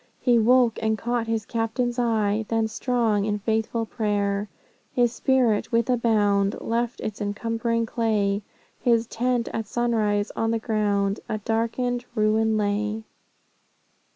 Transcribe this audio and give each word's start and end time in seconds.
He 0.19 0.39
woke, 0.39 0.79
and 0.81 0.97
caught 0.97 1.27
his 1.27 1.45
Captain's 1.45 1.99
eye; 1.99 2.45
Then, 2.47 2.67
strong 2.67 3.23
in 3.25 3.37
faith 3.37 3.69
and 3.75 3.87
prayer 3.87 4.49
His 4.95 5.13
spirit, 5.13 5.71
with 5.71 5.91
a 5.91 5.95
bound, 5.95 6.59
Left 6.59 6.99
its 7.01 7.21
encumbering 7.21 7.85
clay; 7.85 8.41
His 8.79 9.05
tent, 9.05 9.47
at 9.53 9.67
sunrise, 9.67 10.31
on 10.35 10.49
the 10.49 10.57
ground, 10.57 11.19
A 11.29 11.37
darkened 11.37 12.05
ruin 12.15 12.57
lay." 12.57 13.03